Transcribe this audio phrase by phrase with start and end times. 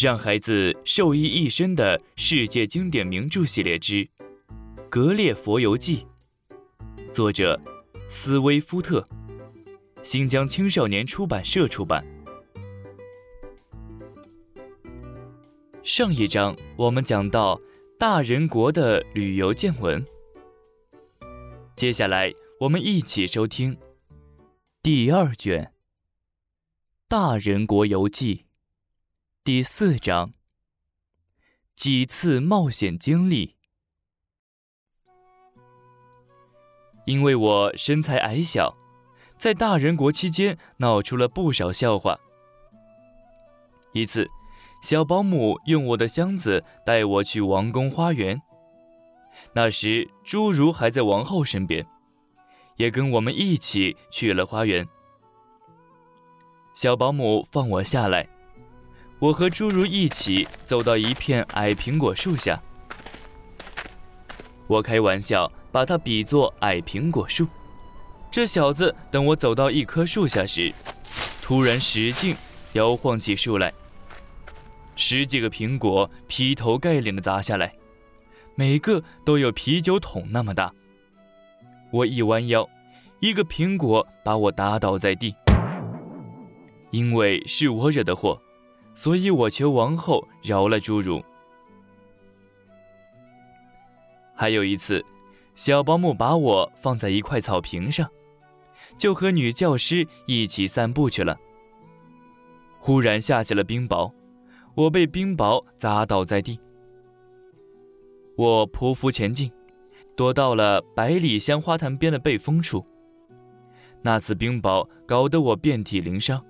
[0.00, 3.94] 让孩子受益一生的世界经典名著系列之
[4.88, 6.06] 《格列佛游记》，
[7.12, 7.60] 作者
[8.08, 9.04] 斯威夫特，
[10.04, 12.06] 新疆青少年出版社出版。
[15.82, 17.60] 上一章我们讲到
[17.98, 20.06] 大人国的旅游见闻，
[21.74, 23.76] 接下来我们一起收听
[24.80, 25.64] 第二卷
[27.08, 28.44] 《大人国游记》。
[29.48, 30.34] 第四章，
[31.74, 33.56] 几次冒险经历。
[37.06, 38.76] 因为我身材矮小，
[39.38, 42.20] 在大人国期间闹出了不少笑话。
[43.94, 44.28] 一次，
[44.82, 48.42] 小保姆用我的箱子带我去王宫花园，
[49.54, 51.86] 那时侏儒还在王后身边，
[52.76, 54.86] 也跟我们一起去了花园。
[56.74, 58.28] 小保姆放我下来。
[59.20, 62.62] 我和侏儒一起走到一片矮苹果树下，
[64.68, 67.44] 我开玩笑把它比作矮苹果树。
[68.30, 70.72] 这小子等我走到一棵树下时，
[71.42, 72.36] 突然使劲
[72.74, 73.72] 摇晃起树来，
[74.94, 77.74] 十几个苹果劈头盖脸的砸下来，
[78.54, 80.72] 每个都有啤酒桶那么大。
[81.90, 82.68] 我一弯腰，
[83.18, 85.34] 一个苹果把我打倒在地，
[86.92, 88.40] 因为是我惹的祸。
[88.98, 91.22] 所以我求王后饶了侏儒。
[94.34, 95.04] 还有一次，
[95.54, 98.10] 小保姆把我放在一块草坪上，
[98.98, 101.38] 就和女教师一起散步去了。
[102.80, 104.12] 忽然下起了冰雹，
[104.74, 106.58] 我被冰雹砸倒在地。
[108.36, 109.48] 我匍匐前进，
[110.16, 112.84] 躲到了百里香花坛边的背风处。
[114.02, 116.44] 那次冰雹搞得我遍体鳞伤，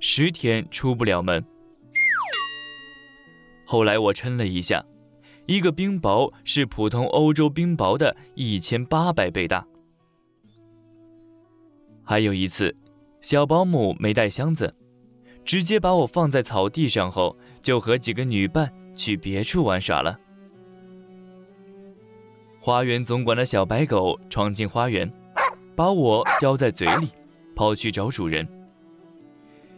[0.00, 1.44] 十天出不了门。
[3.66, 4.82] 后来我称了一下，
[5.46, 9.66] 一个冰雹是普通欧洲冰雹的一千八百倍大。
[12.04, 12.74] 还有一次，
[13.20, 14.72] 小保姆没带箱子，
[15.44, 20.16] 直接把我放在草地上后，就和几个女伴去别处玩耍了。
[22.60, 25.12] 花园总管的小白狗闯进花园，
[25.74, 27.10] 把我叼在嘴里，
[27.56, 28.46] 跑去找主人。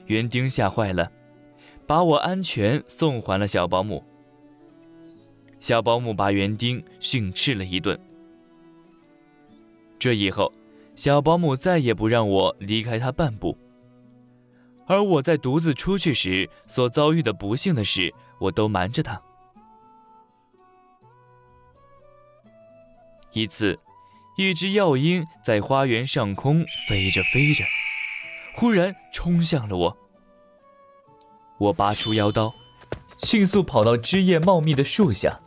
[0.07, 1.11] 园丁吓坏了。
[1.89, 4.05] 把我安全送还了小保姆。
[5.59, 7.99] 小保姆把园丁训斥了一顿。
[9.99, 10.53] 这以后，
[10.95, 13.57] 小保姆再也不让我离开他半步。
[14.87, 19.21] 而我在独自出去时所遭遇的不幸的事，我都瞒着他。
[23.33, 23.79] 一次，
[24.37, 27.65] 一只药鹰在花园上空飞着飞着，
[28.55, 29.97] 忽然冲向了我。
[31.59, 32.55] 我拔出腰刀，
[33.19, 35.39] 迅速跑到枝叶茂密的树下，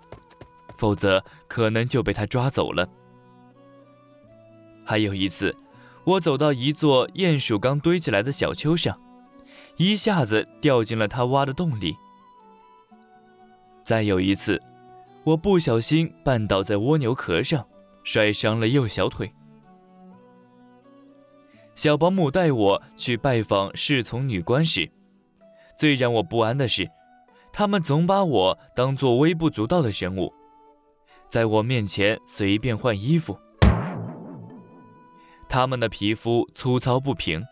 [0.78, 2.88] 否则可能就被他抓走了。
[4.84, 5.56] 还有一次，
[6.04, 9.00] 我走到一座鼹鼠刚堆起来的小丘上，
[9.78, 11.96] 一下子掉进了他挖的洞里。
[13.86, 14.62] 再有一次，
[15.24, 17.66] 我不小心绊倒在蜗牛壳上，
[18.04, 19.32] 摔伤了右小腿。
[21.74, 24.92] 小保姆带我去拜访侍从女官时。
[25.82, 26.88] 最让我不安的是，
[27.52, 30.32] 他们总把我当做微不足道的人物，
[31.28, 33.36] 在我面前随便换衣服。
[35.50, 37.44] 他们的皮肤粗糙不平，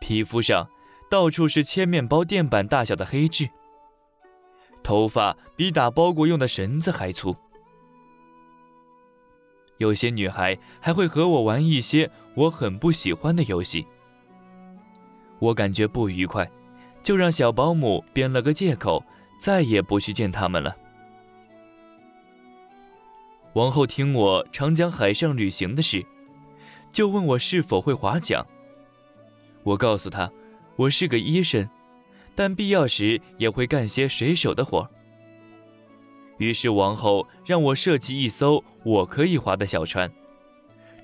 [0.00, 0.66] 皮肤上
[1.10, 3.46] 到处是切面包垫板大小的黑痣，
[4.82, 7.36] 头发比打包裹用的绳子还粗。
[9.76, 13.86] 有些女孩还会和我玩一些我很不喜欢的游戏，
[15.38, 16.50] 我感觉不愉快。
[17.06, 19.00] 就让小保姆编了个借口，
[19.38, 20.76] 再也不去见他们了。
[23.52, 26.04] 王后听我常讲海上旅行的事，
[26.90, 28.44] 就问我是否会划桨。
[29.62, 30.28] 我告诉她，
[30.74, 31.70] 我是个医生，
[32.34, 34.90] 但必要时也会干些水手的活。
[36.38, 40.10] 于是王后让我设计一艘我可以划的小船，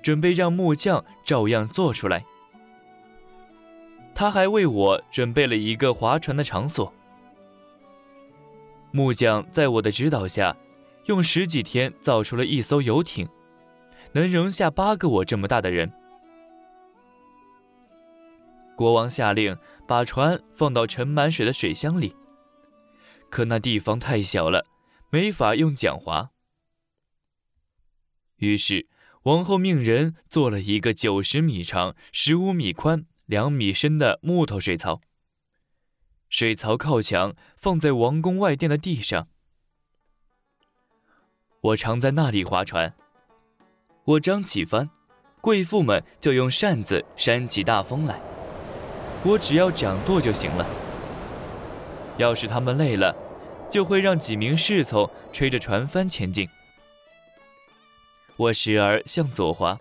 [0.02, 2.24] 准备让木匠照样做出来。
[4.14, 6.92] 他还为我准备了一个划船的场所。
[8.90, 10.56] 木匠在我的指导下，
[11.06, 13.28] 用十几天造出了一艘游艇，
[14.12, 15.90] 能容下八个我这么大的人。
[18.76, 19.56] 国王下令
[19.86, 22.14] 把船放到盛满水的水箱里，
[23.30, 24.66] 可那地方太小了，
[25.10, 26.30] 没法用桨划。
[28.36, 28.88] 于是
[29.22, 33.06] 王后命人做了一个九十米长、十五米宽。
[33.32, 35.00] 两米深的木头水槽，
[36.28, 39.26] 水槽靠墙，放在王宫外殿的地上。
[41.62, 42.94] 我常在那里划船。
[44.04, 44.90] 我张起帆，
[45.40, 48.20] 贵妇们就用扇子扇起大风来。
[49.24, 50.66] 我只要掌舵就行了。
[52.18, 53.16] 要是他们累了，
[53.70, 56.46] 就会让几名侍从吹着船帆前进。
[58.36, 59.80] 我时而向左划，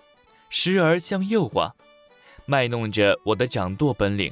[0.49, 1.75] 时而向右划，
[2.51, 4.29] 卖弄着我的掌舵本领。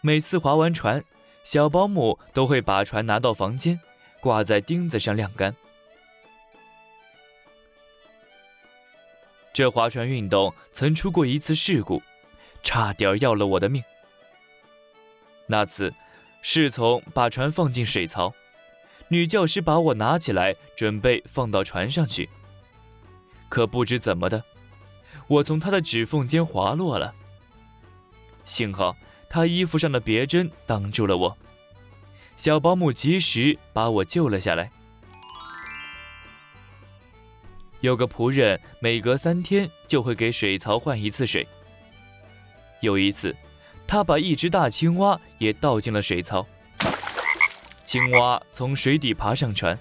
[0.00, 1.04] 每次划完船，
[1.44, 3.78] 小保姆都会把船拿到房间，
[4.18, 5.54] 挂在钉子上晾干。
[9.52, 12.02] 这划船运动曾出过一次事故，
[12.62, 13.84] 差点要了我的命。
[15.46, 15.92] 那次，
[16.40, 18.32] 侍从把船放进水槽，
[19.08, 22.26] 女教师把我拿起来，准备放到船上去。
[23.50, 24.42] 可不知怎么的，
[25.26, 27.14] 我从他的指缝间滑落了。
[28.44, 28.96] 幸好。
[29.28, 31.36] 他衣服上的别针挡住了我，
[32.36, 34.70] 小保姆及时把我救了下来。
[37.80, 41.46] 有个仆人每隔三天就会给水槽换一次水。
[42.80, 43.36] 有一次，
[43.84, 46.46] 他把一只大青蛙也倒进了水槽，
[47.84, 49.78] 青蛙从水底爬上船，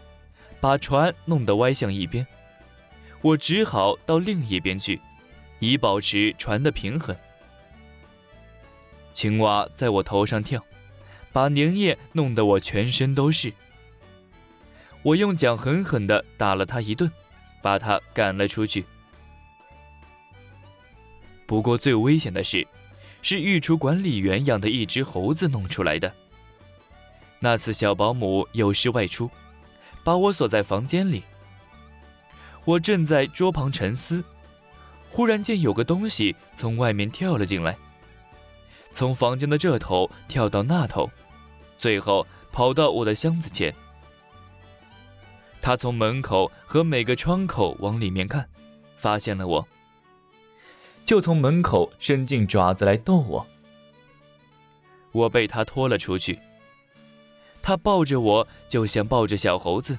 [0.60, 2.26] 把船弄得歪向一边，
[3.22, 5.00] 我只好到另一边去，
[5.68, 7.16] 以保持船的平衡。
[9.14, 10.64] 青蛙在我头上跳，
[11.32, 13.54] 把粘液弄得我全身都是。
[15.02, 17.10] 我用脚狠狠地打了它一顿，
[17.62, 18.84] 把它赶了出去。
[21.46, 22.68] 不过最危险的是，
[23.22, 26.12] 是御厨管理员养的一只猴子弄出来的。
[27.40, 29.30] 那次小保姆有事外出，
[30.04, 31.24] 把我锁在房间里。
[32.66, 34.24] 我正在桌旁沉思，
[35.16, 37.78] 忽然见有个东西从外面跳了进来。
[38.92, 41.10] 从房间的这头跳到那头，
[41.78, 43.74] 最后跑到我的箱子前。
[45.62, 48.46] 他从门口和每个窗口往里面看，
[48.98, 49.66] 发现了我，
[51.06, 53.48] 就从门口伸进爪子来逗我。
[55.14, 56.38] 我被他拖了出去。
[57.62, 59.98] 他抱着我，就像抱着小猴子。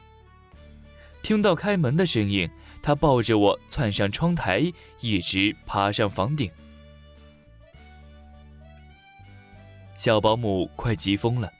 [1.22, 2.48] 听到开门的声音，
[2.86, 6.48] 他抱着我窜上窗台，一直爬上房顶。
[9.96, 11.52] 小保姆快急疯了，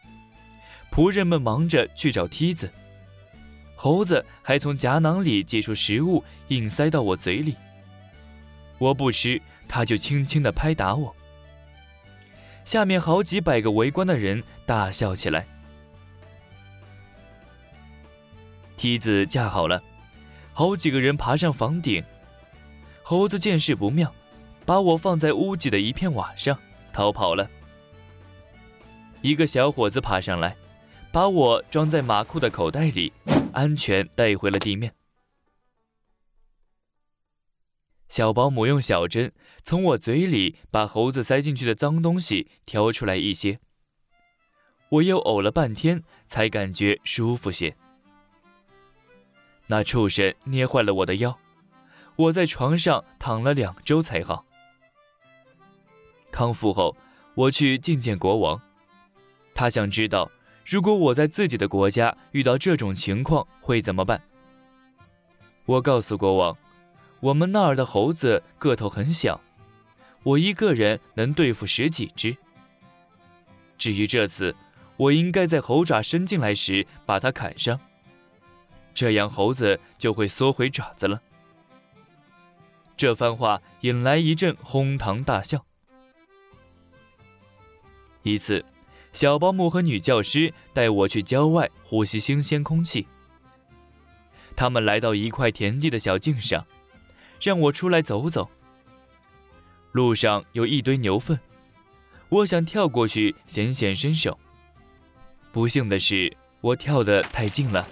[0.88, 2.72] 仆人们忙着去找梯子，
[3.74, 7.56] 猴子还从夹囊里挤出食物，硬塞到我嘴里。
[8.78, 11.12] 我不吃，他就轻轻地拍打我。
[12.64, 15.44] 下面好几百个围观的人大笑起来。
[18.76, 19.82] 梯子架好了，
[20.58, 22.02] 好几个人爬上房顶。
[23.02, 24.10] 猴子见势不妙，
[24.64, 26.58] 把我放在屋脊的一片瓦上，
[26.94, 27.46] 逃跑了。
[29.20, 30.56] 一个小伙子爬上来，
[31.12, 33.12] 把我装在马裤的口袋里，
[33.52, 34.94] 安全带回了地面。
[38.08, 39.30] 小保姆用小针
[39.62, 43.58] 从我嘴里把猴子塞进去的脏东西挑出来一些。
[44.88, 47.76] 我又呕了半天，才感觉舒服些。
[49.68, 51.38] 那畜生捏坏了我的腰，
[52.14, 54.44] 我在床上躺了两周才好。
[56.30, 56.96] 康复后，
[57.34, 58.60] 我去觐见国王。
[59.54, 60.30] 他想知道，
[60.64, 64.22] 如果我在自己的国家遇到这种情况会怎么办。
[65.64, 66.56] 我告诉国王，
[67.20, 69.40] 我们那儿的猴子个头很小，
[70.22, 72.36] 我一个人能对付十几只。
[73.78, 74.54] 至于这次，
[74.96, 77.80] 我应该在猴爪伸进来时把它砍伤，
[78.96, 81.22] 这样猴子就会缩回爪子了。
[82.96, 85.64] 这番话引来一阵哄堂大笑。
[88.22, 88.64] 一次。
[89.12, 93.08] 小保姆和女教师带我去郊外呼吸新鲜空气。
[94.54, 96.66] 他们来到一块田地的小径上，
[97.40, 98.50] 让我出来走走。
[99.92, 101.40] 路上有一堆牛粪，
[102.28, 104.38] 我想跳过去显显身手。
[105.50, 107.88] 不幸的是，我跳得太近了，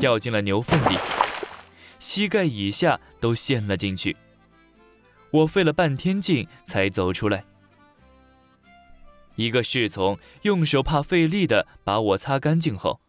[0.00, 0.96] 掉进了牛粪里，
[1.98, 4.16] 膝盖以下都陷了进去。
[5.30, 7.44] 我费了半天劲才走出来。
[9.34, 13.00] 一个侍从用手帕费力地把我擦干净后，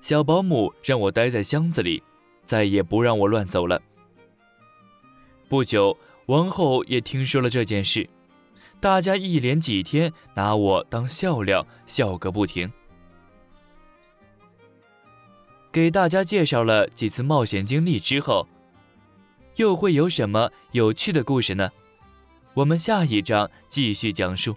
[0.00, 2.02] 小保姆让我待在箱子里，
[2.44, 3.80] 再也不让我乱走了。
[5.48, 5.96] 不久，
[6.26, 8.08] 王后也听说了这件事，
[8.80, 12.72] 大家一连几天拿我当笑料，笑个不停。
[15.72, 18.46] 给大家介绍了几次冒险经历之后，
[19.56, 21.70] 又会有什么有趣的故事呢？
[22.54, 24.56] 我们下一章继续讲述。